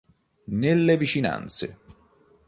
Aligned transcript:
Nelle 0.47 0.97
vicinanze. 0.97 1.77